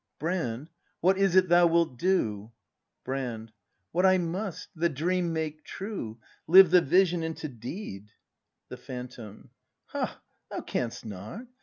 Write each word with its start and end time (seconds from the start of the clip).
Brand, 0.17 0.69
what 0.99 1.15
is 1.15 1.35
it 1.35 1.47
thou 1.47 1.67
wilt 1.67 1.99
do? 1.99 2.51
Brand. 3.03 3.51
What 3.91 4.03
I 4.03 4.17
must: 4.17 4.69
the 4.75 4.89
dream 4.89 5.31
make 5.31 5.63
t 5.63 5.73
r 5.81 5.87
u 5.89 6.17
e,— 6.19 6.25
Live 6.51 6.71
the 6.71 6.81
vision 6.81 7.21
into 7.21 7.47
deed. 7.47 8.09
The 8.69 8.77
Phantom. 8.77 9.51
Ha, 9.89 10.19
thou 10.49 10.61
canst 10.61 11.05
not! 11.05 11.45